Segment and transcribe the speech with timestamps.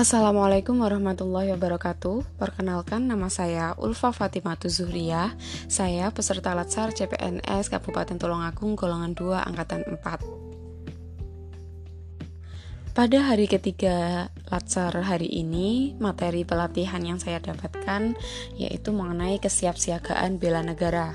[0.00, 2.40] Assalamualaikum warahmatullahi wabarakatuh.
[2.40, 5.36] Perkenalkan nama saya Ulfa Fatimatu Zuhriyah.
[5.68, 12.96] Saya peserta Latsar CPNS Kabupaten Tulungagung golongan 2 angkatan 4.
[12.96, 18.16] Pada hari ketiga Latsar hari ini, materi pelatihan yang saya dapatkan
[18.56, 21.12] yaitu mengenai kesiapsiagaan bela negara.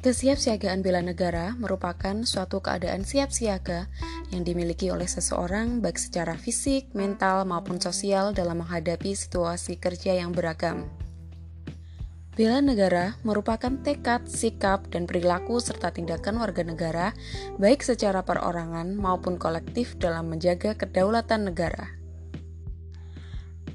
[0.00, 3.84] Kesiapsiagaan bela negara merupakan suatu keadaan siap siaga
[4.32, 10.32] yang dimiliki oleh seseorang baik secara fisik, mental, maupun sosial dalam menghadapi situasi kerja yang
[10.32, 10.88] beragam.
[12.32, 17.12] Bela negara merupakan tekad, sikap, dan perilaku serta tindakan warga negara
[17.60, 21.99] baik secara perorangan maupun kolektif dalam menjaga kedaulatan negara.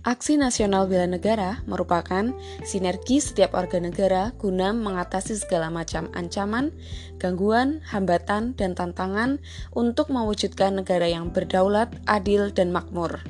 [0.06, 2.30] Aksi Nasional Bela Negara merupakan
[2.62, 6.70] sinergi setiap warga negara guna mengatasi segala macam ancaman,
[7.18, 9.42] gangguan, hambatan, dan tantangan
[9.74, 13.26] untuk mewujudkan negara yang berdaulat, adil, dan makmur.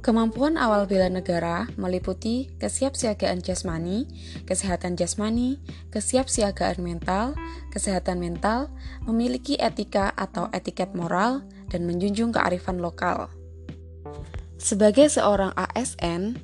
[0.00, 4.08] Kemampuan awal bela negara meliputi kesiapsiagaan jasmani,
[4.48, 5.60] kesehatan jasmani,
[5.92, 7.36] kesiapsiagaan mental,
[7.68, 8.72] kesehatan mental,
[9.04, 13.28] memiliki etika atau etiket moral, dan menjunjung kearifan lokal.
[14.58, 16.34] Sebagai seorang ASN,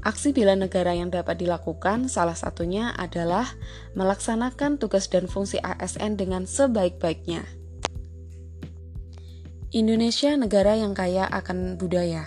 [0.00, 3.44] aksi bela negara yang dapat dilakukan salah satunya adalah
[3.92, 7.44] melaksanakan tugas dan fungsi ASN dengan sebaik-baiknya.
[9.72, 12.24] Indonesia negara yang kaya akan budaya.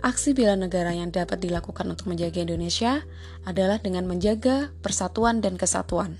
[0.00, 3.04] Aksi bela negara yang dapat dilakukan untuk menjaga Indonesia
[3.44, 6.16] adalah dengan menjaga persatuan dan kesatuan.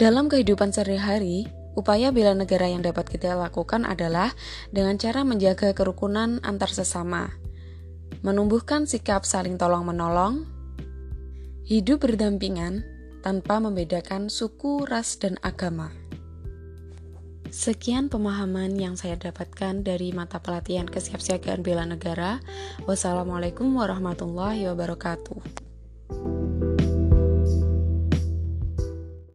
[0.00, 1.46] Dalam kehidupan sehari-hari,
[1.78, 4.34] Upaya bela negara yang dapat kita lakukan adalah
[4.74, 7.30] dengan cara menjaga kerukunan antar sesama,
[8.26, 10.42] menumbuhkan sikap saling tolong-menolong,
[11.70, 12.82] hidup berdampingan
[13.22, 15.94] tanpa membedakan suku, ras, dan agama.
[17.54, 22.42] Sekian pemahaman yang saya dapatkan dari mata pelatihan kesiapsiagaan bela negara.
[22.90, 25.67] Wassalamualaikum warahmatullahi wabarakatuh.